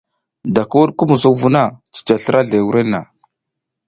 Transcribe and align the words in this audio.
Da 0.53 0.61
ki 0.69 0.75
wuɗ 0.79 0.91
ki 0.97 1.03
musuk 1.09 1.35
vu 1.41 1.49
na, 1.55 1.63
cica 1.93 2.15
slra 2.23 2.41
zle 2.47 2.57
wurenna. 2.65 3.01